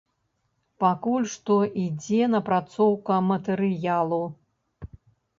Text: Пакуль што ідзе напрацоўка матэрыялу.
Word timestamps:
Пакуль 0.83 1.25
што 1.33 1.57
ідзе 1.81 2.21
напрацоўка 2.35 3.17
матэрыялу. 3.27 4.19